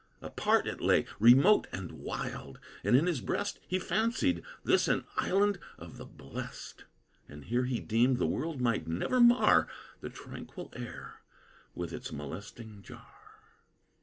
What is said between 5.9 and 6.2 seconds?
the